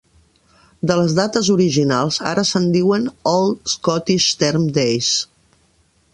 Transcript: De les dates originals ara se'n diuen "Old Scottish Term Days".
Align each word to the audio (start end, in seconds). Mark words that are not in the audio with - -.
De 0.91 0.95
les 0.99 1.11
dates 1.19 1.51
originals 1.55 2.17
ara 2.31 2.47
se'n 2.53 2.65
diuen 2.77 3.07
"Old 3.35 3.73
Scottish 3.75 4.31
Term 4.43 4.69
Days". 4.81 5.13